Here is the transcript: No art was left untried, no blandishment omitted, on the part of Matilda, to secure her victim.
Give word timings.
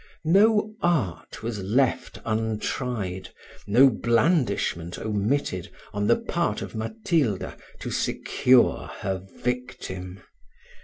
No 0.25 0.73
art 0.81 1.43
was 1.43 1.59
left 1.59 2.17
untried, 2.25 3.29
no 3.67 3.91
blandishment 3.91 4.97
omitted, 4.97 5.69
on 5.93 6.07
the 6.07 6.15
part 6.17 6.63
of 6.63 6.73
Matilda, 6.73 7.55
to 7.81 7.91
secure 7.91 8.87
her 9.01 9.19
victim. 9.43 10.21